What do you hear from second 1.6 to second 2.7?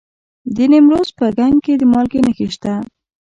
کې د مالګې نښې